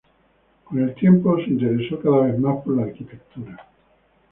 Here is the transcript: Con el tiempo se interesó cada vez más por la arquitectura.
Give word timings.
Con 0.63 0.79
el 0.79 0.95
tiempo 0.95 1.35
se 1.37 1.43
interesó 1.51 1.99
cada 1.99 2.25
vez 2.25 2.39
más 2.39 2.63
por 2.63 2.75
la 2.75 2.85
arquitectura. 2.85 3.67